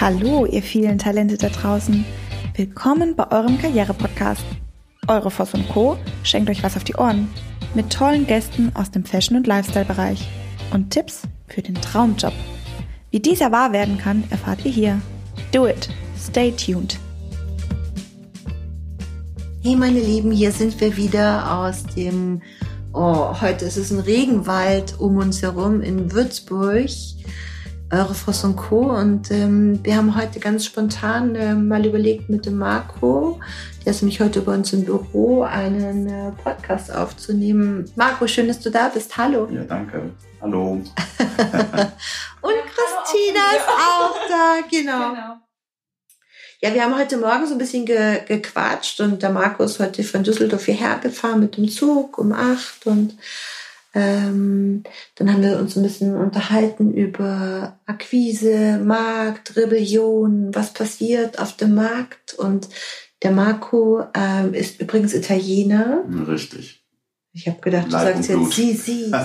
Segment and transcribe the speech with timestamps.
[0.00, 2.06] Hallo, ihr vielen Talente da draußen.
[2.56, 4.42] Willkommen bei eurem Karriere-Podcast.
[5.08, 5.98] Eure Voss und Co.
[6.22, 7.28] schenkt euch was auf die Ohren.
[7.74, 10.26] Mit tollen Gästen aus dem Fashion- und Lifestyle-Bereich.
[10.72, 12.32] Und Tipps für den Traumjob.
[13.10, 15.02] Wie dieser wahr werden kann, erfahrt ihr hier.
[15.52, 15.90] Do it.
[16.18, 16.98] Stay tuned.
[19.62, 22.40] Hey meine Lieben, hier sind wir wieder aus dem,
[22.94, 26.88] oh, heute ist es ein Regenwald um uns herum in Würzburg,
[27.90, 28.96] eure Frost und Co.
[28.96, 33.40] Und ähm, wir haben heute ganz spontan äh, mal überlegt mit dem Marco,
[33.84, 37.90] der ist nämlich heute bei uns im Büro, einen äh, Podcast aufzunehmen.
[37.96, 39.16] Marco, schön, dass du da bist.
[39.16, 39.48] Hallo.
[39.50, 40.10] Ja, danke.
[40.40, 40.72] Hallo.
[40.72, 40.84] und
[42.42, 45.10] Christina ist auch da, genau.
[45.10, 45.36] Genau.
[46.62, 50.04] Ja, wir haben heute Morgen so ein bisschen ge gequatscht und der Marco ist heute
[50.04, 53.16] von Düsseldorf hierher gefahren mit dem Zug um acht und
[53.94, 54.84] ähm,
[55.16, 61.74] dann haben wir uns ein bisschen unterhalten über Akquise, Markt, Rebellion, was passiert auf dem
[61.74, 62.68] Markt und
[63.22, 66.04] der Marco ähm, ist übrigens Italiener.
[66.26, 66.84] Richtig.
[67.32, 69.16] Ich habe gedacht, du Leib sagst und jetzt sie, sie, äh,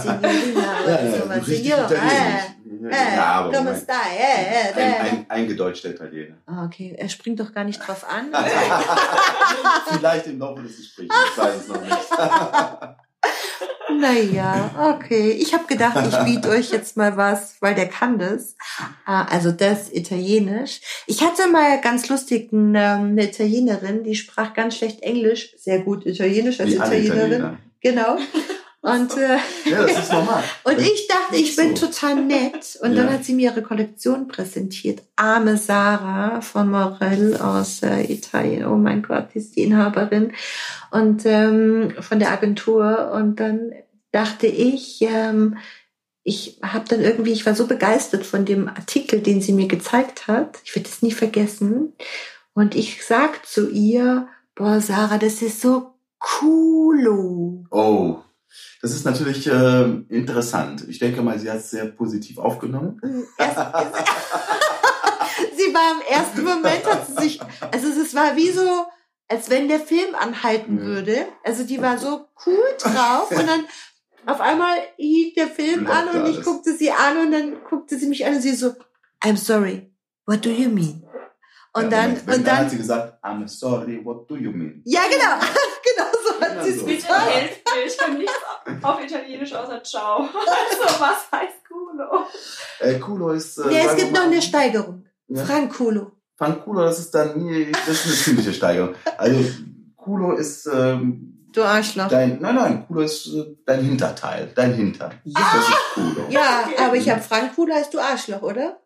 [2.88, 6.38] äh, ja, aber come stai, äh, äh, ein, ein, eingedeutschter Italiener.
[6.45, 8.32] Ah, okay, er springt doch gar nicht drauf an.
[9.98, 11.95] Vielleicht im Laufe des Gesprächs, ich weiß es noch nicht.
[14.00, 15.31] Naja, okay.
[15.31, 18.55] Ich habe gedacht, ich biete euch jetzt mal was, weil der kann das.
[19.05, 20.81] Ah, Also das Italienisch.
[21.08, 26.05] Ich hatte mal ganz lustig ähm, eine Italienerin, die sprach ganz schlecht Englisch, sehr gut
[26.05, 27.31] Italienisch als Wie Italienerin.
[27.31, 27.58] Italiener.
[27.81, 28.17] Genau.
[28.86, 29.38] Und, äh,
[29.69, 30.44] Ja, das ist normal.
[30.64, 31.88] und ich dachte, ich bin So.
[31.88, 32.78] total nett.
[32.81, 33.14] Und dann Ja.
[33.14, 35.02] hat sie mir ihre Kollektion präsentiert.
[35.16, 38.66] Arme Sarah von Morel aus äh, Italien.
[38.67, 40.33] Oh mein Gott, die ist die Inhaberin.
[40.92, 43.11] Und ähm, von der Agentur.
[43.14, 43.72] Und dann
[44.11, 45.58] dachte ich, ähm,
[46.23, 50.27] ich habe dann irgendwie, ich war so begeistert von dem Artikel, den sie mir gezeigt
[50.27, 50.59] hat.
[50.64, 51.94] Ich werde es nie vergessen.
[52.53, 57.65] Und ich sag zu ihr, boah, Sarah, das ist so coolo.
[57.71, 58.17] Oh,
[58.86, 60.86] das ist natürlich äh, interessant.
[60.88, 63.02] Ich denke mal, sie hat es sehr positiv aufgenommen.
[63.36, 63.58] Erst,
[65.58, 67.40] sie war im ersten Moment, hat sie sich,
[67.72, 68.86] also es war wie so,
[69.28, 71.26] als wenn der Film anhalten würde.
[71.44, 73.66] Also die war so cool drauf und dann
[74.28, 76.46] auf einmal hielt der Film an Lockte und ich alles.
[76.46, 78.76] guckte sie an und dann guckte sie mich an und sie so,
[79.23, 79.92] I'm sorry,
[80.28, 81.02] what do you mean?
[81.73, 84.84] Und Ja, dann, und dann hat dann, sie gesagt, I'm sorry, what do you mean?
[84.86, 85.40] ja genau,
[85.84, 88.34] genau so hat sie es mir, ich kann nichts
[88.82, 90.20] auf Italienisch außer Ciao.
[90.34, 92.26] Also, was heißt Culo?
[92.80, 93.58] Äh, Culo ist...
[93.58, 95.06] Äh, Ja, es gibt noch eine Steigerung.
[95.28, 95.44] Ja.
[95.46, 96.12] Frankulo.
[96.38, 98.96] Fanculo, das ist dann nie, das ist eine ziemliche Steigerung.
[99.18, 99.44] Also,
[99.98, 100.68] Culo ist...
[100.68, 102.10] Ähm, Du Arschloch.
[102.10, 105.14] Dein, nein, nein, Culo ist äh, dein Hinterteil, dein Hintern.
[105.23, 105.40] Ja.
[105.54, 106.28] Das ist Culo.
[106.30, 108.82] Ja, aber ich habe Frankulo heißt du Arschloch, oder?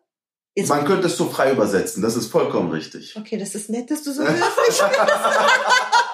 [0.54, 3.16] Jetzt Man könnte es so frei übersetzen, das ist vollkommen richtig.
[3.16, 4.82] Okay, das ist nett, dass du so höflich bist.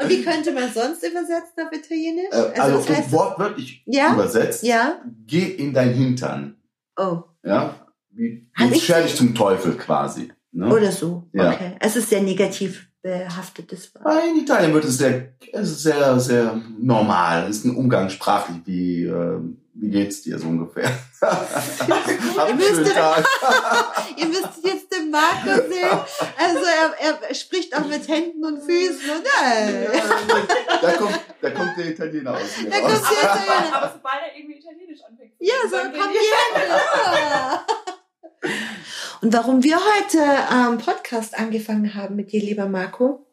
[0.00, 2.32] Und wie könnte man sonst übersetzen auf Italienisch?
[2.32, 3.12] Äh, also heißt das?
[3.12, 4.14] wortwörtlich Ja?
[4.14, 5.00] übersetzt, Ja?
[5.26, 6.56] geh in dein Hintern.
[6.96, 7.74] Oh, Ja?
[8.12, 8.50] Wie,
[8.80, 10.32] scher dich zum Teufel quasi.
[10.52, 10.66] Ne?
[10.68, 11.28] oder so.
[11.32, 11.52] Ja.
[11.52, 11.76] Okay.
[11.78, 14.24] Es ist sehr negativ behaftetes Wort.
[14.24, 17.48] In Italien wird es sehr, es ist sehr, sehr normal.
[17.48, 19.40] Es ist ein umgangssprachlich wie, äh,
[19.74, 20.90] wie geht's dir so ungefähr?
[21.22, 21.48] Hab
[21.88, 23.26] Ihr einen schönen Tag.
[24.16, 25.88] Ihr müsst jetzt den Marco sehen.
[26.36, 29.10] Also er, er spricht auch mit Händen und Füßen.
[29.10, 29.24] Und,
[30.82, 33.02] da, kommt, da kommt der Italiener aus mir Da raus.
[33.02, 33.76] Aber, Italiener.
[33.76, 35.32] aber sobald er irgendwie Italienisch anfängt.
[35.38, 36.74] Ja, so dann kommt geht die Hände.
[37.30, 37.66] Ja.
[39.22, 43.26] Und warum wir heute ähm, Podcast angefangen haben mit dir, lieber Marco,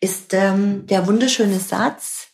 [0.00, 2.28] ist ähm, der wunderschöne Satz,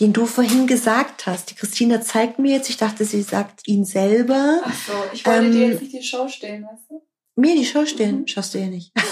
[0.00, 1.50] den du vorhin gesagt hast.
[1.50, 4.60] Die Christina zeigt mir jetzt, ich dachte, sie sagt ihn selber.
[4.64, 7.02] Ach so, ich wollte Ähm, dir jetzt nicht die Show stellen, weißt du?
[7.36, 8.92] Mir die Show stellen, schaust du ja nicht.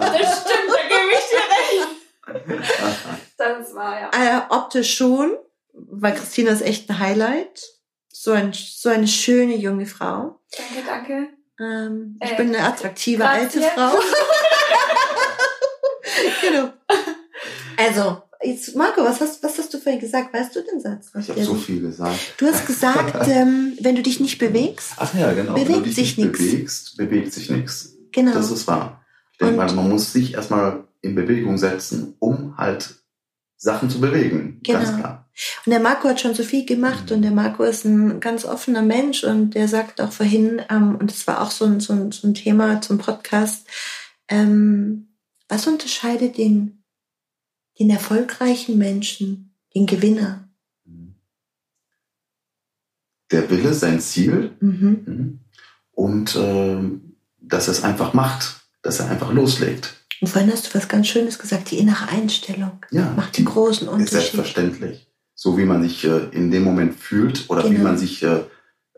[0.00, 2.80] Das stimmt, da gebe ich dir recht.
[3.36, 4.10] Das war ja.
[4.12, 5.36] Äh, optisch schon,
[5.72, 7.62] weil Christina ist echt ein Highlight.
[8.08, 10.40] So, ein, so eine schöne junge Frau.
[10.56, 11.28] Danke, danke.
[11.60, 13.92] Ähm, ich Äh, bin eine attraktive alte Frau.
[16.42, 16.72] genau.
[17.76, 20.32] Also, jetzt, Marco, was hast, was hast du vorhin gesagt?
[20.34, 21.10] Weißt du den Satz?
[21.18, 22.18] Ich habe so viel gesagt.
[22.38, 25.54] du hast gesagt, ähm, wenn du dich nicht bewegst, Ach ja, genau.
[25.54, 26.38] Wenn Bewegt du dich sich nicht nix.
[26.38, 27.94] bewegst, bewegt sich nichts.
[28.12, 28.32] genau.
[28.32, 29.04] Das ist wahr.
[29.32, 32.94] Ich denke mal, man muss sich erstmal in Bewegung setzen, um halt
[33.56, 34.60] Sachen zu bewegen.
[34.66, 34.98] Ganz Genau.
[35.00, 35.19] klar.
[35.64, 38.82] Und der Marco hat schon so viel gemacht und der Marco ist ein ganz offener
[38.82, 42.12] Mensch und der sagt auch vorhin, ähm, und das war auch so ein, so ein,
[42.12, 43.66] so ein Thema zum Podcast,
[44.28, 45.08] ähm,
[45.48, 46.82] was unterscheidet den,
[47.78, 50.48] den erfolgreichen Menschen, den Gewinner?
[53.30, 55.02] Der Wille, sein Ziel Mhm.
[55.06, 55.40] mhm.
[55.92, 59.94] und ähm, dass er es einfach macht, dass er einfach loslegt.
[60.20, 63.88] Und vorhin hast du was ganz Schönes gesagt, die innere Einstellung Ja, macht den großen
[63.88, 64.10] Unterschied.
[64.20, 65.06] selbstverständlich.
[65.42, 67.84] So wie man sich äh, in dem Moment fühlt oder wie Genau.
[67.84, 68.40] man sich, äh,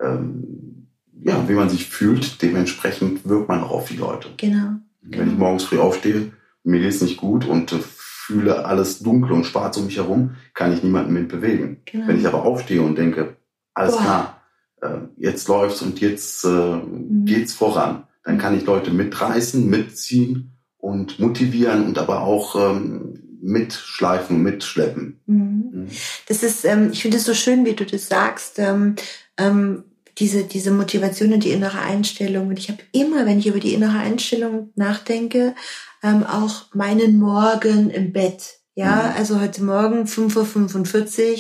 [0.00, 0.88] ähm,
[1.22, 4.26] ja, wie man sich fühlt, dementsprechend wirkt man auch auf die Leute.
[4.38, 4.70] Genau.
[5.02, 6.32] Wenn ich morgens früh aufstehe,
[6.64, 10.72] mir geht's nicht gut und äh, fühle alles dunkel und schwarz um mich herum, kann
[10.72, 11.82] ich niemanden mit bewegen.
[11.84, 12.08] genau.
[12.08, 13.36] Wenn ich aber aufstehe und denke,
[13.74, 14.02] alles Boah.
[14.02, 14.42] klar,
[14.80, 16.80] äh, jetzt läuft's und jetzt äh,
[17.24, 24.42] geht's voran, dann kann ich Leute mitreißen, mitziehen und motivieren und aber auch ähm, mitschleifen,
[24.42, 25.20] mitschleppen.
[25.26, 25.70] Mhm.
[25.72, 25.88] Mhm.
[26.28, 28.96] Das ist, ähm, ich finde es so schön, wie du das sagst, ähm,
[29.36, 29.84] ähm,
[30.18, 32.48] diese, diese Motivation und die innere Einstellung.
[32.48, 35.54] Und ich habe immer, wenn ich über die innere Einstellung nachdenke,
[36.02, 38.58] ähm, auch meinen Morgen im Bett.
[38.74, 39.18] Ja, Mhm.
[39.18, 41.32] also heute Morgen 5.45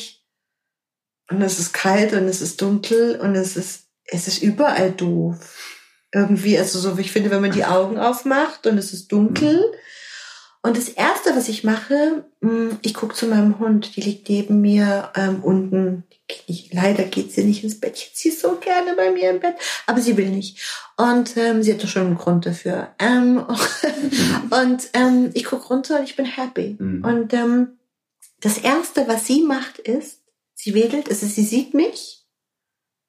[1.30, 4.90] Uhr und es ist kalt und es ist dunkel und es ist, es ist überall
[4.90, 5.38] doof.
[6.12, 9.64] Irgendwie, also so, ich finde, wenn man die Augen aufmacht und es ist dunkel.
[10.64, 14.60] Und das Erste, was ich mache, mh, ich gucke zu meinem Hund, die liegt neben
[14.60, 16.04] mir ähm, unten.
[16.46, 17.96] Ich, leider geht sie nicht ins Bett.
[17.96, 19.56] Ich hätte sie so gerne bei mir im Bett,
[19.86, 20.60] aber sie will nicht.
[20.96, 22.94] Und ähm, sie hat doch schon einen Grund dafür.
[23.00, 23.44] Ähm,
[24.50, 26.76] und ähm, ich gucke runter und ich bin happy.
[26.78, 27.04] Mhm.
[27.04, 27.78] Und ähm,
[28.40, 30.20] das Erste, was sie macht, ist,
[30.54, 32.21] sie wedelt, also sie sieht mich,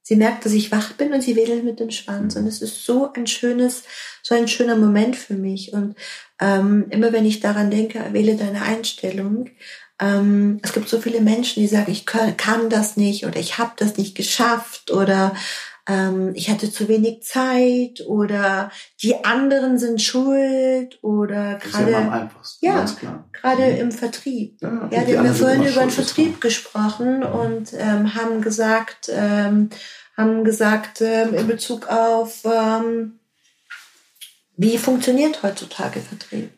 [0.03, 2.35] sie merkt, dass ich wach bin und sie wedelt mit dem Schwanz.
[2.35, 3.83] Und es ist so ein schönes,
[4.21, 5.73] so ein schöner Moment für mich.
[5.73, 5.95] Und
[6.39, 9.49] ähm, immer wenn ich daran denke, wähle deine Einstellung.
[9.99, 13.57] Ähm, es gibt so viele Menschen, die sagen, ich kann, kann das nicht oder ich
[13.57, 15.33] habe das nicht geschafft oder
[15.87, 18.71] ähm, ich hatte zu wenig Zeit oder
[19.01, 21.91] die anderen sind schuld oder ja gerade
[22.61, 23.29] Ja, klar.
[23.33, 23.77] gerade Mhm.
[23.79, 24.61] im Vertrieb.
[24.61, 29.69] Ja, Ja, die wir ja vorhin über den Vertrieb gesprochen und ähm, haben gesagt, ähm,
[30.15, 33.19] haben gesagt ähm, in Bezug auf, ähm,
[34.55, 36.51] wie funktioniert heutzutage Vertrieb.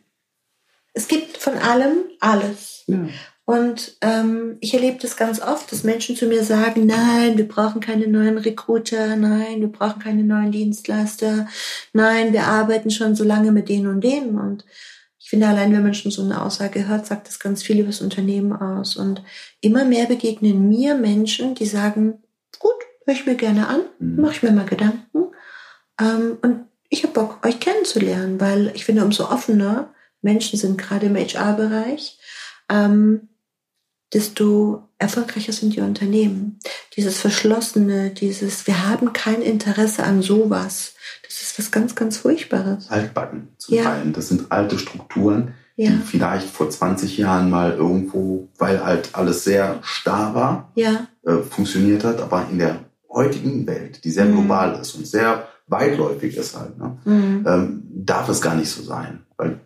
[0.92, 2.84] Es gibt von allem alles.
[2.86, 3.08] Ja.
[3.46, 7.80] Und ähm, ich erlebe das ganz oft, dass Menschen zu mir sagen, nein, wir brauchen
[7.80, 11.46] keine neuen Recruiter, nein, wir brauchen keine neuen Dienstleister,
[11.92, 14.36] nein, wir arbeiten schon so lange mit denen und denen.
[14.36, 14.64] Und
[15.20, 17.88] ich finde, allein wenn man schon so eine Aussage hört, sagt das ganz viel über
[17.90, 18.96] das Unternehmen aus.
[18.96, 19.22] Und
[19.60, 22.22] immer mehr begegnen mir Menschen, die sagen,
[22.58, 24.20] gut, höre ich mir gerne an, Mhm.
[24.22, 25.28] mache ich mir mal Gedanken.
[26.00, 31.06] Ähm, und ich habe Bock, euch kennenzulernen, weil ich finde, umso offener Menschen sind gerade
[31.06, 32.18] im HR-Bereich,
[32.68, 33.28] ähm,
[34.12, 36.58] desto erfolgreicher sind die Unternehmen.
[36.96, 40.94] Dieses Verschlossene, dieses, wir haben kein Interesse an sowas,
[41.26, 42.90] das ist was ganz, ganz Furchtbares.
[42.90, 43.84] Altbacken zum Ja.
[43.84, 44.12] Teil.
[44.12, 49.44] Das sind alte Strukturen, Ja, die vielleicht vor 20 Jahren mal irgendwo, weil halt alles
[49.44, 52.80] sehr starr war, ja, äh, funktioniert hat, aber in der
[53.10, 54.32] heutigen Welt, die sehr Mhm.
[54.32, 57.44] global ist und sehr weitläufig ist halt, ne, mhm.
[57.46, 59.24] ähm, darf es gar nicht so sein.
[59.36, 59.60] Weil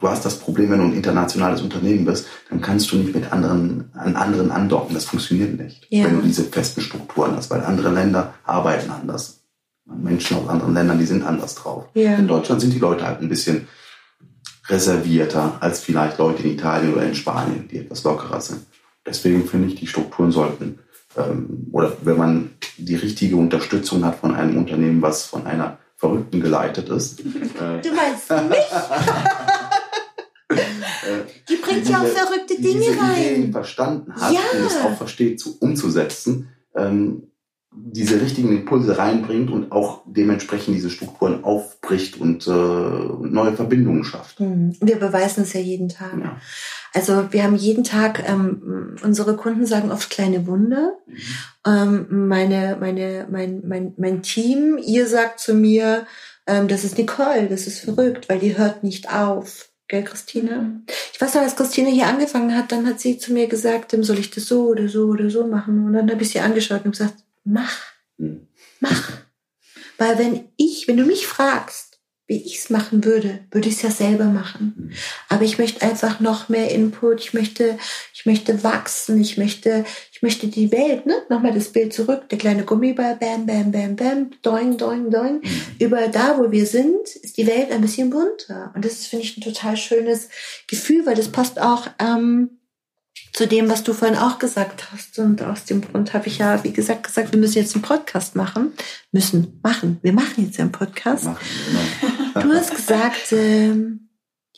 [0.00, 3.30] du hast das Problem, wenn du ein internationales Unternehmen bist, dann kannst du nicht mit
[3.32, 4.94] anderen, an anderen andocken.
[4.94, 6.04] Das funktioniert nicht, Ja.
[6.04, 9.36] wenn du diese festen Strukturen hast, weil andere Länder arbeiten anders.
[9.84, 11.84] Menschen aus anderen Ländern, die sind anders drauf.
[11.94, 13.66] ja, In Deutschland sind die Leute halt ein bisschen
[14.68, 18.60] reservierter als vielleicht Leute in Italien oder in Spanien, die etwas lockerer sind.
[19.04, 20.78] Deswegen finde ich, die Strukturen sollten,
[21.16, 26.40] ähm, oder wenn man die richtige Unterstützung hat von einem Unternehmen, was von einer Verrückten
[26.40, 28.58] geleitet ist, äh, Du meinst mich?
[30.50, 30.56] äh,
[31.48, 33.52] Die bringt ja auch verrückte Dinge diese Ideen rein.
[33.52, 34.40] verstanden hat Ja.
[34.58, 37.24] und es auch versteht, zu, umzusetzen, ähm,
[37.72, 44.40] diese richtigen Impulse reinbringt und auch dementsprechend diese Strukturen aufbricht und äh, neue Verbindungen schafft.
[44.40, 44.76] Mhm.
[44.80, 46.14] Wir beweisen es ja jeden Tag.
[46.20, 46.36] Ja.
[46.92, 50.94] Also wir haben jeden Tag, ähm, unsere Kunden sagen oft kleine Wunder.
[51.06, 51.16] Mhm.
[51.64, 56.06] Ähm, meine, meine, mein, mein, mein Team, ihr sagt zu mir,
[56.48, 59.69] ähm, das ist Nicole, das ist verrückt, weil die hört nicht auf.
[59.90, 60.82] Gell, Christine?
[61.12, 64.20] Ich weiß noch, als Christine hier angefangen hat, dann hat sie zu mir gesagt, soll
[64.20, 65.84] ich das so oder so oder so machen?
[65.84, 67.76] Und dann habe ich sie angeschaut und gesagt, mach,
[68.16, 68.46] Mhm.
[68.78, 69.10] mach.
[69.98, 71.89] Weil wenn ich, wenn du mich fragst,
[72.30, 74.74] wie ich es machen würde, würde ich es ja selber machen.
[74.76, 74.90] Mhm.
[75.28, 77.18] Aber ich möchte einfach noch mehr Input.
[77.18, 77.76] Ich möchte,
[78.14, 79.20] ich möchte wachsen.
[79.20, 81.14] Ich möchte, ich möchte die Welt, ne?
[81.28, 82.28] Nochmal das Bild zurück.
[82.28, 85.40] Der kleine Gummiball, bam, bam, bam, bam, doing, doing, doing.
[85.42, 85.62] Mhm.
[85.80, 88.70] Überall da, wo wir sind, ist die Welt ein bisschen bunter.
[88.76, 90.28] Und das ist, finde ich, ein total schönes
[90.68, 92.60] Gefühl, weil das passt auch, ähm,
[93.32, 95.18] zu dem, was du vorhin auch gesagt hast.
[95.18, 98.36] Und aus dem Grund habe ich ja, wie gesagt, gesagt, wir müssen jetzt einen Podcast
[98.36, 98.72] machen.
[99.12, 99.98] Müssen, machen.
[100.02, 101.24] Wir machen jetzt einen Podcast.
[101.24, 102.19] Machen, genau.
[102.34, 104.08] Du hast gesagt, ähm,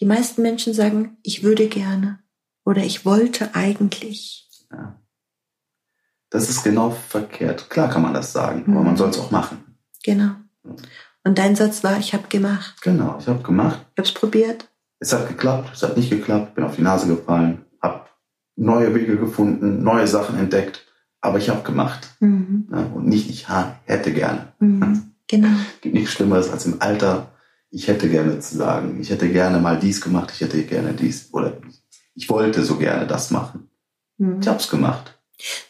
[0.01, 2.19] die meisten Menschen sagen, ich würde gerne
[2.65, 4.49] oder ich wollte eigentlich.
[4.71, 4.99] Ja.
[6.31, 7.69] Das ist genau verkehrt.
[7.71, 8.87] Klar kann man das sagen, aber Mhm.
[8.87, 9.77] man soll es auch machen.
[10.03, 10.31] Genau.
[11.25, 12.81] Und dein Satz war, ich habe gemacht.
[12.83, 13.81] Genau, ich habe gemacht.
[13.95, 14.69] Ich habe es probiert.
[14.99, 18.07] Es hat geklappt, es hat nicht geklappt, bin auf die Nase gefallen, habe
[18.57, 20.87] neue Wege gefunden, neue Sachen entdeckt,
[21.21, 22.09] aber ich habe gemacht.
[22.21, 22.69] Mhm.
[22.71, 24.53] Ja, und nicht, ich hätte gerne.
[24.59, 25.09] Mhm.
[25.29, 25.49] Genau.
[25.77, 27.33] Es gibt nichts Schlimmeres als im Alter,
[27.73, 31.31] ich hätte gerne zu sagen, ich hätte gerne mal dies gemacht, ich hätte gerne dies
[31.33, 31.57] oder
[32.15, 33.71] ich wollte so gerne das machen.
[34.19, 34.41] Mhm.
[34.41, 35.19] Ich habe es gemacht.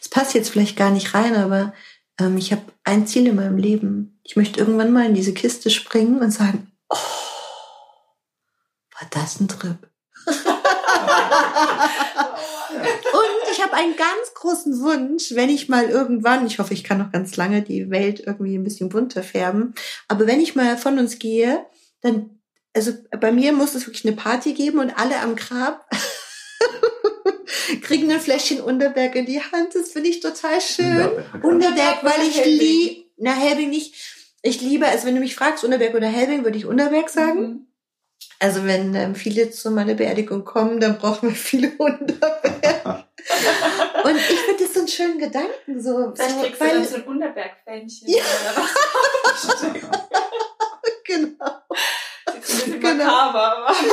[0.01, 1.73] Es passt jetzt vielleicht gar nicht rein, aber
[2.19, 4.19] ähm, ich habe ein Ziel in meinem Leben.
[4.23, 6.97] Ich möchte irgendwann mal in diese Kiste springen und sagen, oh,
[8.99, 9.77] war das ein Trip.
[13.13, 16.97] Und ich habe einen ganz großen Wunsch, wenn ich mal irgendwann, ich hoffe, ich kann
[16.97, 19.75] noch ganz lange die Welt irgendwie ein bisschen bunter färben,
[20.07, 21.65] aber wenn ich mal von uns gehe,
[22.03, 22.39] dann,
[22.75, 25.89] also bei mir muss es wirklich eine Party geben und alle am Grab
[27.81, 29.73] kriegen ein Fläschchen Unterberg in die Hand.
[29.73, 30.97] Das finde ich total schön.
[30.97, 31.43] Unterberg.
[31.43, 33.95] Unterberg, weil ich liebe, na Helbing nicht.
[34.41, 37.41] Ich liebe, also wenn du mich fragst, Unterberg oder Helbing, würde ich Unterberg sagen.
[37.41, 37.67] Mhm.
[38.39, 43.05] Also wenn ähm, viele zu meiner Beerdigung kommen, dann brauchen wir viele Unterberg.
[44.03, 46.85] Und ich finde das so einen schönen Gedanken, so, Vielleicht so kriegst du weil, dann
[46.85, 48.09] so ein Unterberg-Fähnchen.
[48.09, 48.23] Ja.
[48.41, 49.65] oder was.
[51.05, 51.63] genau.
[52.41, 52.82] Sieht ein bisschen Genau.
[52.95, 53.75] Makaber, aber.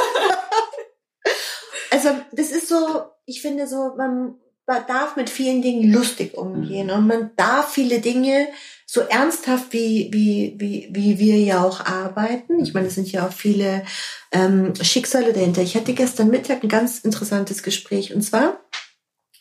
[1.90, 6.87] Also das ist so, ich finde so, man, man darf mit vielen Dingen lustig umgehen
[6.87, 6.92] Mhm.
[6.92, 8.49] und man darf viele Dinge
[8.87, 12.61] so ernsthaft wie wie wie wie wir ja auch arbeiten.
[12.62, 13.85] Ich meine, es sind ja auch viele
[14.33, 15.62] ähm, Schicksale dahinter.
[15.62, 18.61] Ich hatte gestern Mittag ein ganz interessantes Gespräch und zwar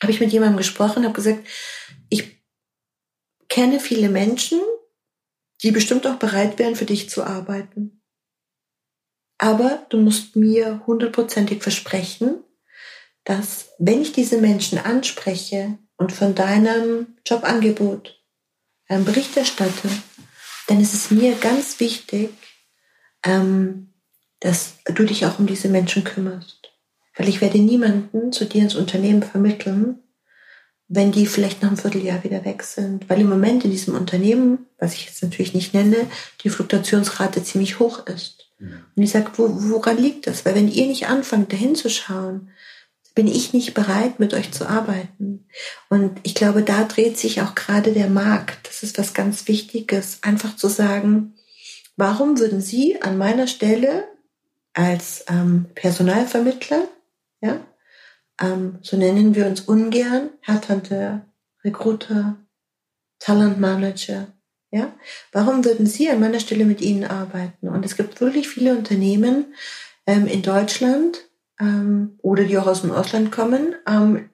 [0.02, 1.46] habe ich mit jemandem gesprochen, habe gesagt,
[2.08, 2.42] ich
[3.48, 4.60] kenne viele Menschen,
[5.62, 7.99] die bestimmt auch bereit wären, für dich zu arbeiten.
[9.42, 12.44] Aber du musst mir hundertprozentig versprechen,
[13.24, 18.22] dass wenn ich diese Menschen anspreche und von deinem Jobangebot
[18.86, 19.88] einen Bericht erstatte,
[20.66, 22.28] dann ist es mir ganz wichtig,
[23.24, 23.94] ähm,
[24.40, 26.72] dass du dich auch um diese Menschen kümmerst.
[27.16, 30.00] Weil ich werde niemanden zu dir ins Unternehmen vermitteln,
[30.86, 33.08] wenn die vielleicht nach einem Vierteljahr wieder weg sind.
[33.08, 36.10] Weil im Moment in diesem Unternehmen, was ich jetzt natürlich nicht nenne,
[36.44, 38.39] die Fluktuationsrate ziemlich hoch ist.
[38.60, 40.44] Und ich sage, wo, woran liegt das?
[40.44, 42.50] Weil wenn ihr nicht anfangt, dahin zu schauen,
[43.14, 45.46] bin ich nicht bereit, mit euch zu arbeiten.
[45.88, 48.68] Und ich glaube, da dreht sich auch gerade der Markt.
[48.68, 51.34] Das ist was ganz Wichtiges, einfach zu sagen,
[51.96, 54.04] warum würden Sie an meiner Stelle
[54.72, 56.86] als ähm, Personalvermittler,
[57.40, 57.60] ja,
[58.40, 61.26] ähm, so nennen wir uns ungern, Headhunter,
[61.64, 62.36] Recruiter,
[63.18, 64.28] Talent Manager,
[64.70, 64.92] ja,
[65.32, 67.68] warum würden Sie an meiner Stelle mit Ihnen arbeiten?
[67.68, 69.54] Und es gibt wirklich viele Unternehmen
[70.06, 71.18] ähm, in Deutschland
[71.60, 74.30] ähm, oder die auch aus dem Ausland kommen, ähm,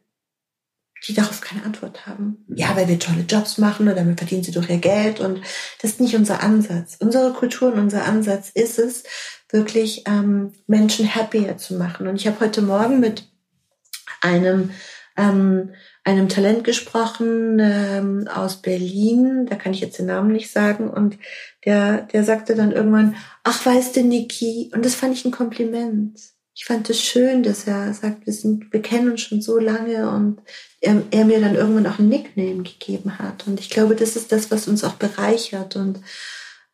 [1.07, 2.45] die darauf keine Antwort haben.
[2.49, 5.41] Ja, weil wir tolle Jobs machen oder damit verdienen sie doch ihr Geld und
[5.81, 6.97] das ist nicht unser Ansatz.
[6.99, 9.05] Unsere Kultur und unser Ansatz ist es,
[9.51, 12.07] wirklich ähm, Menschen happier zu machen.
[12.07, 13.29] Und ich habe heute Morgen mit
[14.21, 14.71] einem
[15.17, 15.75] ähm,
[16.07, 21.19] einem Talent gesprochen ähm, aus Berlin, da kann ich jetzt den Namen nicht sagen, und
[21.65, 26.21] der, der sagte dann irgendwann, ach weißt du, Niki, und das fand ich ein Kompliment.
[26.55, 30.09] Ich fand es schön, dass er sagt, wir sind, wir kennen uns schon so lange
[30.09, 30.41] und
[30.81, 33.47] er, er mir dann irgendwann auch ein Nickname gegeben hat.
[33.49, 35.75] Und ich glaube, das ist das, was uns auch bereichert.
[35.75, 35.99] Und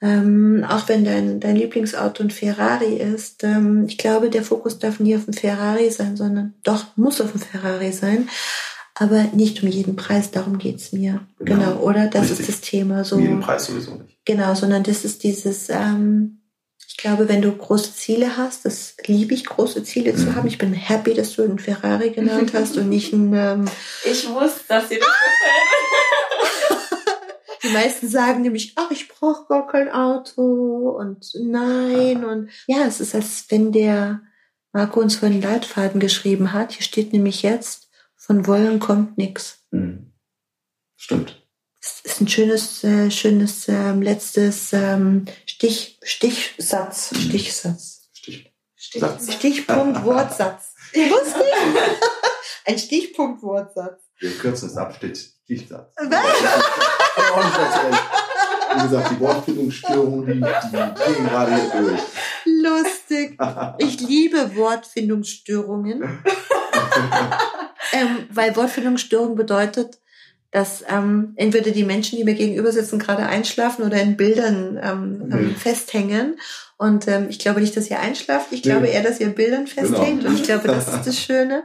[0.02, 5.00] ähm, auch wenn dein, dein Lieblingsauto ein Ferrari ist, ähm, ich glaube, der Fokus darf
[5.00, 8.28] nie auf dem Ferrari sein, sondern doch muss auf dem Ferrari sein
[9.02, 11.20] aber nicht um jeden Preis, darum geht's mir.
[11.38, 11.80] Genau, Genau.
[11.80, 12.06] oder?
[12.06, 12.40] Das Richtig.
[12.40, 13.04] ist das Thema.
[13.04, 14.18] So, Um jeden Preis sowieso nicht.
[14.24, 16.38] Genau, sondern das ist dieses, ähm,
[16.88, 20.36] ich glaube, wenn du große Ziele hast, das liebe ich, große Ziele zu Mhm.
[20.36, 20.46] haben.
[20.48, 23.64] Ich bin happy, dass du einen Ferrari genannt hast und nicht einen, ähm,
[24.04, 27.02] Ich wusste, dass dir das gefällt.
[27.62, 33.00] die meisten sagen nämlich, ach, ich brauche gar kein Auto und nein und ja, es
[33.00, 34.20] ist, als wenn der
[34.72, 36.72] Marco uns vorhin einen Leitfaden geschrieben hat.
[36.72, 37.81] Hier steht nämlich jetzt,
[38.22, 39.64] von wollen kommt nix.
[39.70, 40.12] Mhm.
[40.96, 41.44] Stimmt.
[41.80, 47.16] Das ist ein schönes, äh, schönes ähm, letztes ähm, Stich, Stichsatz, Mhm.
[47.18, 48.54] Stichsatz, Stich.
[48.76, 49.32] Stichsatz.
[49.34, 50.74] Stichpunkt, Wortsatz.
[50.94, 51.42] Lustig.
[52.66, 54.02] Ein Stichpunkt, Wortsatz.
[54.20, 54.94] Wir kürzen es ab,
[57.44, 57.98] nicht erzählen.
[58.74, 62.00] Wie gesagt, die Wortfindungsstörungen, die, die gehen gerade hier durch.
[62.44, 63.38] Lustig.
[63.78, 66.02] Ich liebe Wortfindungsstörungen,
[67.92, 69.98] ähm, weil Wortfindungsstörung bedeutet,
[70.50, 75.28] dass ähm, entweder die Menschen, die mir gegenüber sitzen, gerade einschlafen oder in Bildern ähm,
[75.28, 75.56] Mhm.
[75.56, 76.38] festhängen.
[76.76, 78.48] Und ähm, ich glaube nicht, dass ihr einschlaft.
[78.50, 78.92] Ich glaube Nee.
[78.92, 80.20] eher, dass ihr in Bildern festhängt.
[80.20, 80.28] Genau.
[80.30, 81.64] Und ich glaube, das ist das Schöne.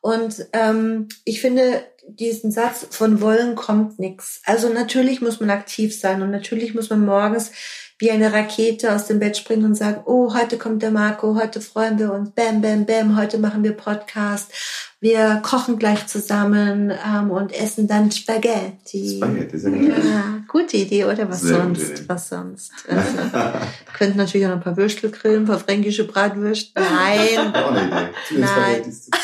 [0.00, 4.42] Und ähm, ich finde diesen Satz von wollen kommt nix.
[4.44, 7.52] Also natürlich muss man aktiv sein und natürlich muss man morgens
[7.98, 11.60] wie eine Rakete aus dem Bett springen und sagen, oh, heute kommt der Marco, heute
[11.60, 14.52] freuen wir uns, bam, bam, bam, heute machen wir Podcast,
[15.00, 19.16] wir kochen gleich zusammen ähm, und essen dann Spaghetti.
[19.18, 20.04] Spaghetti, sehr gut.
[20.04, 22.08] Ja, gute Idee, oder was Sehr sonst?
[22.08, 22.72] Was sonst?
[22.88, 26.72] Also, könnten natürlich auch noch ein paar Würstel grillen, ein paar fränkische Bratwürste.
[26.80, 27.52] Nein,
[28.30, 28.42] Nein.
[28.42, 29.10] Spaghettis.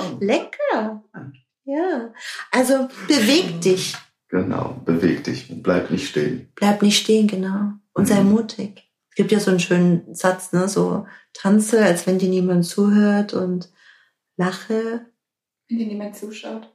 [0.00, 1.02] Oh, lecker.
[1.64, 2.12] Ja,
[2.52, 3.96] also beweg dich.
[4.28, 6.50] Genau, beweg dich und bleib nicht stehen.
[6.54, 7.72] Bleib nicht stehen, genau.
[7.94, 8.30] Und sei Mhm.
[8.30, 8.82] mutig.
[9.10, 13.32] Es gibt ja so einen schönen Satz, ne, so tanze, als wenn dir niemand zuhört
[13.34, 13.70] und
[14.36, 15.06] lache,
[15.68, 16.72] Wenn dir niemand zuschaut.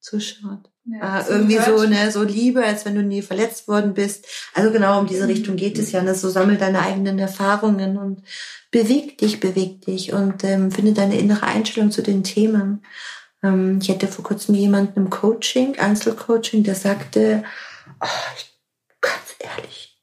[0.00, 0.70] zuschaut.
[0.84, 1.30] Ja, Ah, zuhört.
[1.42, 4.26] irgendwie so, ne, so Liebe, als wenn du nie verletzt worden bist.
[4.54, 5.30] Also genau um diese Mhm.
[5.30, 6.02] Richtung geht es ja.
[6.02, 6.14] Ne?
[6.14, 8.22] So sammel deine eigenen Erfahrungen und
[8.70, 12.82] beweg dich, beweg dich und ähm, finde deine innere Einstellung zu den Themen.
[13.42, 17.44] Ähm, ich hatte vor kurzem jemanden im Coaching, Einzelcoaching, der sagte,
[18.00, 18.52] oh, ich,
[19.00, 19.98] ganz ehrlich,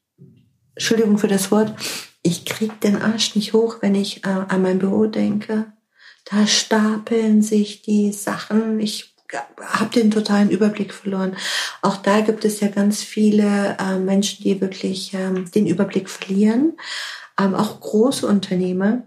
[0.74, 1.74] Entschuldigung für das Wort,
[2.22, 5.72] ich krieg den Arsch nicht hoch, wenn ich äh, an mein Büro denke.
[6.24, 8.80] Da stapeln sich die Sachen.
[8.80, 9.14] Ich
[9.60, 11.36] habe den totalen Überblick verloren.
[11.82, 16.76] Auch da gibt es ja ganz viele äh, Menschen, die wirklich ähm, den Überblick verlieren.
[17.38, 19.02] Ähm, auch große Unternehmer.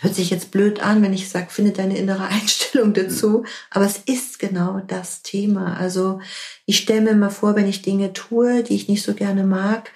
[0.00, 3.44] Hört sich jetzt blöd an, wenn ich sage, finde deine innere Einstellung dazu.
[3.70, 5.76] Aber es ist genau das Thema.
[5.76, 6.20] Also
[6.66, 9.90] ich stelle mir mal vor, wenn ich Dinge tue, die ich nicht so gerne mag,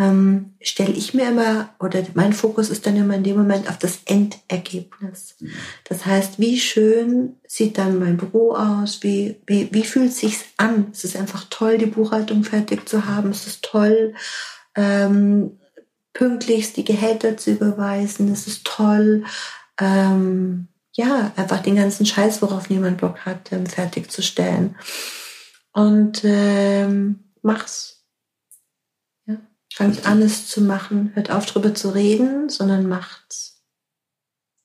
[0.00, 3.76] ähm, stelle ich mir immer, oder mein Fokus ist dann immer in dem Moment auf
[3.76, 5.36] das Endergebnis.
[5.84, 9.02] Das heißt, wie schön sieht dann mein Büro aus?
[9.02, 10.86] Wie, wie, wie fühlt sich's an?
[10.92, 13.30] Es ist einfach toll, die Buchhaltung fertig zu haben.
[13.30, 14.14] Es ist toll,
[14.74, 15.58] ähm,
[16.12, 18.30] pünktlichst die Gehälter zu überweisen.
[18.32, 19.24] Es ist toll,
[19.80, 24.76] ähm, ja, einfach den ganzen Scheiß, worauf niemand Bock hat, ähm, fertigzustellen.
[25.72, 28.04] Und ähm, mach's.
[29.26, 29.36] Ja.
[29.72, 31.12] Fangt an, es zu machen.
[31.14, 33.62] Hört auf, drüber zu reden, sondern macht's.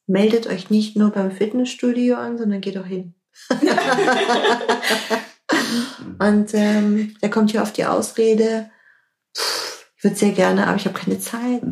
[0.07, 3.15] Meldet euch nicht nur beim Fitnessstudio an, sondern geht auch hin.
[6.19, 8.69] Und ähm, da kommt ja oft die Ausrede,
[9.35, 9.64] "Pff,
[9.97, 11.63] ich würde sehr gerne, aber ich habe keine Zeit.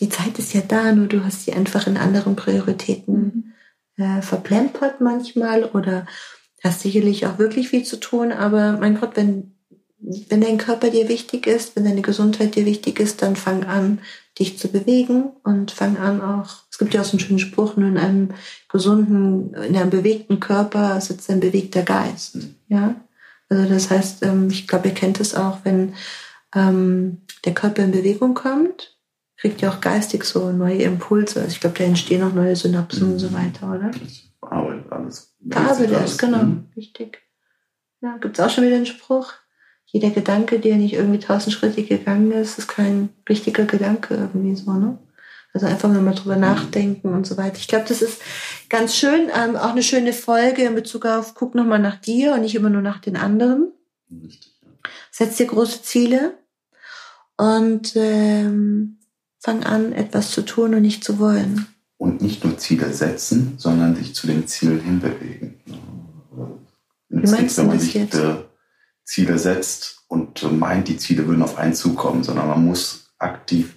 [0.00, 3.54] Die Zeit ist ja da, nur du hast sie einfach in anderen Prioritäten
[3.96, 6.06] äh, verplempert manchmal oder
[6.62, 9.54] hast sicherlich auch wirklich viel zu tun, aber mein Gott, wenn,
[9.98, 14.00] wenn dein Körper dir wichtig ist, wenn deine Gesundheit dir wichtig ist, dann fang an,
[14.38, 17.76] dich zu bewegen und fang an auch, es gibt ja auch so einen schönen Spruch,
[17.76, 18.34] nur in einem
[18.68, 22.38] gesunden, in einem bewegten Körper sitzt ein bewegter Geist.
[22.68, 22.96] Ja,
[23.48, 25.94] also das heißt, ähm, ich glaube, ihr kennt es auch, wenn
[26.54, 28.98] ähm, der Körper in Bewegung kommt,
[29.36, 31.40] kriegt ihr auch geistig so neue Impulse.
[31.40, 33.90] Also ich glaube, da entstehen auch neue Synapsen und so weiter, oder?
[34.04, 35.34] Ich bearbeite alles.
[35.54, 35.80] Alles.
[35.80, 36.42] es, genau.
[36.42, 36.68] Mhm.
[36.76, 37.22] Richtig.
[38.00, 39.32] Ja, gibt's auch schon wieder einen Spruch.
[39.84, 44.72] Jeder Gedanke, der nicht irgendwie tausend Schritte gegangen ist, ist kein richtiger Gedanke irgendwie so,
[44.72, 44.98] ne?
[45.52, 47.56] Also einfach mal drüber nachdenken und so weiter.
[47.56, 48.20] Ich glaube, das ist
[48.68, 52.42] ganz schön, ähm, auch eine schöne Folge in Bezug auf, guck nochmal nach dir und
[52.42, 53.72] nicht immer nur nach den anderen.
[54.10, 54.68] Richtig, ja.
[55.10, 56.34] Setz dir große Ziele
[57.36, 58.98] und ähm,
[59.40, 61.66] fang an, etwas zu tun und nicht zu wollen.
[61.98, 65.54] Und nicht nur Ziele setzen, sondern sich zu den Zielen hinbewegen.
[67.08, 68.14] Wie Es meinst wenn man sich jetzt?
[68.16, 68.36] äh,
[69.04, 73.74] Ziele setzt und meint, die Ziele würden auf einen zukommen, sondern man muss aktiv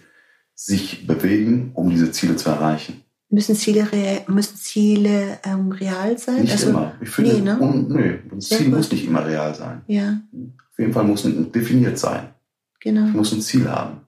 [0.55, 3.03] sich bewegen, um diese Ziele zu erreichen.
[3.29, 6.41] Müssen Ziele, real, müssen Ziele ähm, real sein?
[6.41, 6.93] Nicht also, immer.
[6.99, 7.59] Ich finde, nee, ne?
[7.59, 8.77] un, nö, das Sehr Ziel gut.
[8.77, 9.83] muss nicht immer real sein.
[9.87, 12.29] Ja, Auf jeden Fall muss es definiert sein.
[12.79, 13.01] Ich genau.
[13.07, 14.05] muss ein Ziel haben.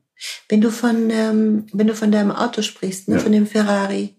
[0.48, 3.22] Wenn du von, ähm, wenn du von deinem Auto sprichst, ne, Ja.
[3.22, 4.16] von dem Ferrari,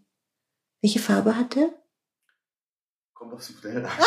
[0.82, 1.70] welche Farbe hat der?
[3.14, 3.92] Kommt aufs Modell an.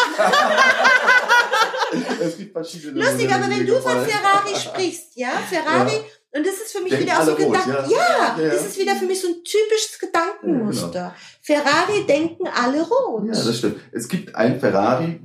[2.22, 4.06] es gibt verschiedene Lustig, aber wenn du von.
[4.06, 5.96] Ferrari sprichst, ja, Ferrari,
[6.32, 7.92] und das ist für mich Denken wieder auch so alle rot, Gedanken.
[7.92, 7.98] ja.
[7.98, 8.50] Ja, Ja, ja.
[8.54, 11.16] das ist wieder für mich so ein typisches Gedankenmuster.
[11.42, 13.26] Ferrari denken alle rot.
[13.28, 13.78] Ja, das stimmt.
[13.94, 15.22] Es gibt ein Ferrari,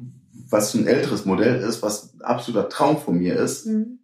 [0.48, 3.64] was ein älteres Modell ist, was ein absoluter Traum von mir ist.
[3.66, 3.98] Hm.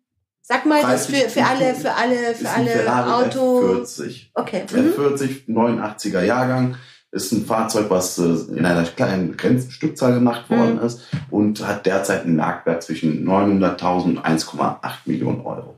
[0.48, 3.82] Sag mal, das für, für alle, für alle, für alle Ferrari Auto.
[3.82, 4.26] F40.
[4.35, 4.62] Okay.
[4.72, 4.92] Mhm.
[4.96, 6.76] F40, 89er Jahrgang,
[7.11, 8.22] ist ein Fahrzeug, was äh,
[8.56, 10.87] in einer kleinen begrenzten Stückzahl gemacht worden Mhm.
[10.87, 15.74] ist und hat derzeit einen Marktwert zwischen 900.000 und 1,8 Millionen Euro.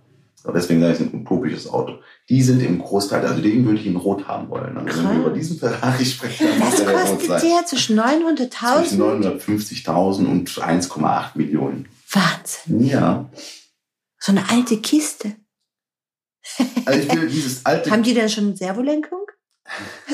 [0.55, 1.99] Deswegen sage ich, ein utopisches Auto.
[2.29, 4.77] Die sind im Großteil, also den würde ich in Rot haben wollen.
[4.79, 7.67] Also wenn wir über diesen Ferrari sprechen, dann Was kostet der?
[7.67, 8.79] Zwischen 900.000?
[8.85, 11.87] Zwischen 950.000 und 1,8 Millionen.
[12.11, 12.87] Wahnsinn.
[12.87, 13.27] Ja.
[14.19, 15.37] So eine alte Kiste.
[16.87, 19.27] Also ich will dieses alte, Haben die denn schon Servolenkung?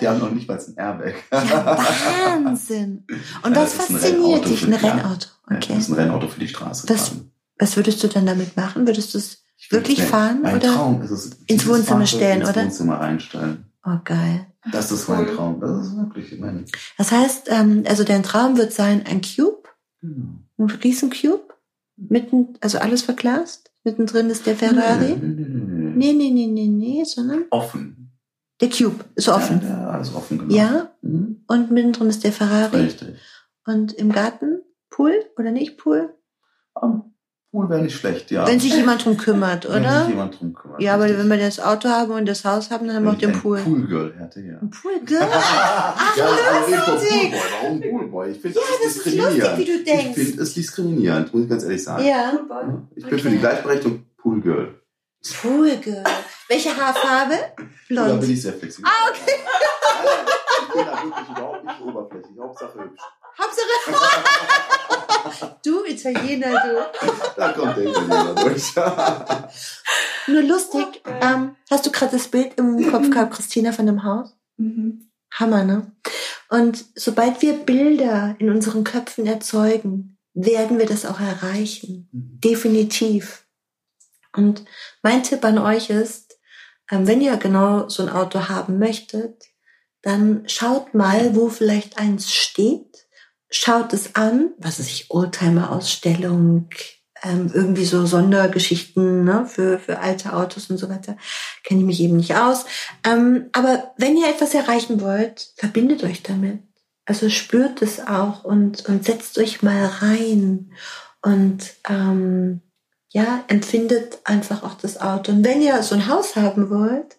[0.00, 1.14] die haben noch nicht mal ein Airbag.
[1.32, 3.06] Ja, Wahnsinn.
[3.42, 4.04] Und Ja, was ein fasziniert
[4.44, 4.64] Rennauto dich?
[4.64, 4.78] Ein ja.
[4.78, 5.26] Rennauto.
[5.50, 5.74] Ja, Okay.
[5.74, 6.86] Das ist ein Rennauto für die Straße.
[6.86, 7.32] Fahren.
[7.58, 8.86] Was würdest du dann damit machen?
[8.86, 10.74] Würdest du es Wirklich schnell- fahren, Mein oder?
[10.74, 11.30] Traum ist es.
[11.46, 12.64] Ins Wohnzimmer stellen, ins oder?
[12.64, 13.66] Wohnzimmer reinstellen.
[13.84, 14.46] Oh, geil.
[14.70, 15.26] Das ist mein.
[15.28, 15.60] Traum.
[15.60, 16.64] Das ist wirklich mein.
[16.98, 19.62] Das heißt, ähm, also dein Traum wird sein, ein Cube,
[20.00, 20.40] Genau.
[20.58, 21.51] ein Riesencube,
[21.96, 23.70] mitten, also alles verglast.
[23.84, 25.16] Mittendrin ist der Ferrari.
[25.16, 26.68] Nee, nee, nee, nee.
[26.68, 28.12] Nee, sondern Offen.
[28.60, 29.60] der Cube ist offen.
[29.62, 30.54] Ja, ja, alles offen, genau.
[30.54, 31.44] Ja, Mhm.
[31.48, 32.76] und mittendrin ist der Ferrari.
[32.82, 33.16] Richtig.
[33.66, 36.14] Und im Garten Pool oder nicht Pool?
[36.74, 37.11] Am
[37.52, 38.46] Pool wäre nicht schlecht, ja.
[38.46, 40.08] Wenn sich jemand drum kümmert, Wenn sich oder?
[40.08, 40.80] jemand drum kümmert.
[40.80, 41.20] Ja, aber richtig.
[41.20, 43.40] wenn wir das Auto haben und das Haus haben, dann haben wir auch den ein
[43.42, 43.58] Pool.
[43.60, 44.56] Poolgirl hätte, ja.
[44.60, 45.28] Ein Pool, girl.
[45.30, 47.30] Ach, ja, lustig.
[47.30, 47.40] Poolboy.
[47.62, 48.30] Warum Poolboy?
[48.30, 49.38] Ich finde Ja, das, das ist diskriminierend.
[49.42, 50.18] lustig, wie du denkst.
[50.18, 52.04] Ich finde es diskriminierend, muss ich ganz ehrlich sagen.
[52.06, 52.32] Ja,
[52.96, 53.18] Ich bin Okay.
[53.22, 54.74] für die Gleichberechtigung Poolgirl.
[55.42, 56.02] Pool, girl.
[56.48, 57.34] Welche Haarfarbe?
[57.90, 58.20] Da Blond.
[58.22, 58.90] bin ich sehr flexibel.
[58.90, 59.34] Ah, okay.
[60.68, 62.38] Ich bin da wirklich überhaupt nicht oberflächlich.
[62.40, 63.02] Hauptsache hübsch.
[63.38, 63.68] Hauptsache.
[66.04, 67.08] Italiener, du.
[67.36, 68.74] Da kommt der Italiener durch.
[70.28, 70.86] Nur lustig.
[71.04, 71.18] Okay.
[71.20, 74.36] Ähm, hast du gerade das Bild im Kopf gehabt, Christina, von dem Haus?
[74.56, 75.10] Mhm.
[75.32, 75.92] Hammer, ne?
[76.50, 82.08] Und sobald wir Bilder in unseren Köpfen erzeugen, werden wir das auch erreichen.
[82.12, 83.46] Definitiv.
[84.34, 84.64] Und
[85.02, 86.38] mein Tipp an euch ist,
[86.90, 89.44] ähm, wenn ihr genau so ein Auto haben möchtet,
[90.02, 93.01] dann schaut mal, wo vielleicht eins steht.
[93.54, 96.70] Schaut es an, was weiß ich, Oldtimer-Ausstellung,
[97.22, 101.16] ähm, irgendwie so Sondergeschichten ne, für, für alte Autos und so weiter.
[101.62, 102.64] Kenne ich mich eben nicht aus.
[103.04, 106.60] Ähm, aber wenn ihr etwas erreichen wollt, verbindet euch damit.
[107.04, 110.72] Also spürt es auch und, und setzt euch mal rein
[111.20, 112.62] und ähm,
[113.10, 115.32] ja, empfindet einfach auch das Auto.
[115.32, 117.18] Und wenn ihr so ein Haus haben wollt,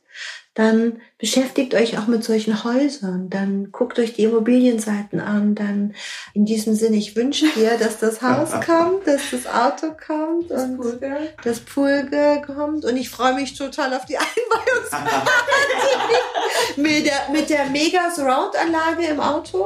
[0.55, 3.29] dann beschäftigt euch auch mit solchen Häusern.
[3.31, 5.55] Dann guckt euch die Immobilienseiten an.
[5.55, 5.95] Dann
[6.35, 10.63] in diesem Sinne, ich wünsche dir, dass das Haus kommt, dass das Auto kommt Das
[10.63, 11.29] und Pool, gell?
[11.43, 12.85] das Pool ge- kommt.
[12.85, 15.27] Und ich freue mich total auf die Einweihungsparty
[16.77, 19.65] mit der, mit der Mega Surround-Anlage im Auto,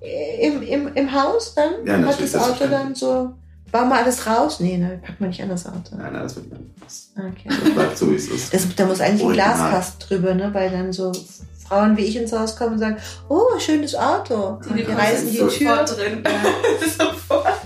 [0.00, 1.86] äh, im, im, im Haus dann.
[1.86, 3.32] Ja, Hat das Auto dann so,
[3.72, 4.60] bauen wir alles raus?
[4.60, 5.96] Nee, ne, packt man nicht an das Auto.
[5.96, 7.10] Nein, nein, das wird nicht anders.
[7.16, 7.48] Okay.
[7.48, 8.54] Das bleibt so, wie es ist.
[8.54, 9.32] Das, da muss eigentlich ein.
[9.32, 10.52] Glaskasten drüber, ne?
[10.52, 11.12] Weil dann so
[11.66, 12.96] Frauen wie ich ins Haus kommen und sagen,
[13.28, 14.60] oh, schönes Auto.
[14.68, 15.96] Und die reißen die sofort Tür.
[15.96, 16.22] drin.
[16.98, 17.60] sofort.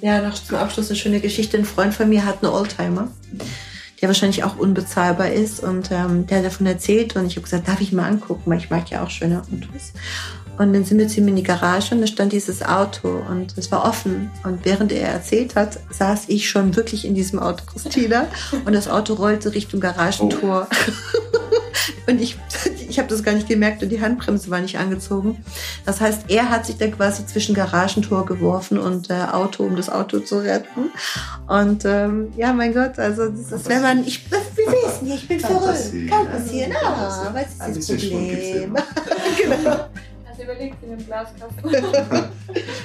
[0.00, 1.56] Ja, noch zum Abschluss eine schöne Geschichte.
[1.56, 3.08] Ein Freund von mir hat einen Oldtimer,
[4.00, 5.60] der wahrscheinlich auch unbezahlbar ist.
[5.60, 8.58] Und ähm, der hat davon erzählt und ich habe gesagt, darf ich mal angucken, weil
[8.58, 9.92] ich mag ja auch schöne Autos.
[10.58, 13.56] Und dann sind wir zu ihm in die Garage und da stand dieses Auto und
[13.56, 14.30] es war offen.
[14.44, 18.26] Und während er erzählt hat, saß ich schon wirklich in diesem Auto, Christina.
[18.64, 20.68] Und das Auto rollte Richtung Garagentor.
[22.06, 22.36] Und ich,
[22.88, 25.44] ich habe das gar nicht gemerkt und die Handbremse war nicht angezogen.
[25.84, 29.90] Das heißt, er hat sich dann quasi zwischen Garagentor geworfen und äh, Auto, um das
[29.90, 30.90] Auto zu retten.
[31.48, 35.26] Und ähm, ja, mein Gott, also das ist, wenn man, ich, wir wissen ja, ich
[35.26, 35.92] bin verrückt.
[36.08, 38.76] Kann passieren, ah, was Ein ist das Problem?
[39.42, 39.88] genau.
[40.36, 41.62] Du überlegt in dem Glaskasten?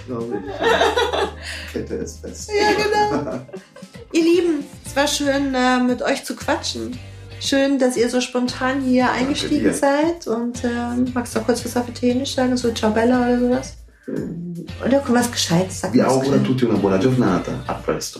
[0.07, 0.43] Glaube.
[1.73, 2.49] Kette ist fest.
[2.49, 3.41] Ja, genau.
[4.13, 6.97] Ihr Lieben, es war schön, äh, mit euch zu quatschen.
[7.39, 9.73] Schön, dass ihr so spontan hier eingestiegen dir.
[9.73, 10.27] seid.
[10.27, 12.55] Und ähm, magst du auch kurz was auf Italienisch sagen?
[12.55, 13.73] So Ciao Bella oder sowas?
[14.85, 15.93] Oder was Gescheites sagen?
[15.93, 16.47] Vi was auguro a Gescheites.
[16.47, 17.51] tutti una buona giornata.
[17.67, 18.19] A presto.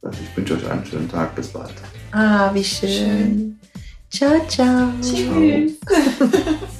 [0.00, 1.34] Also ich wünsche euch einen schönen Tag.
[1.34, 1.72] Bis bald.
[2.12, 3.58] Ah, wie schön.
[4.10, 4.88] Ciao, ciao.
[5.02, 5.72] Tschüss.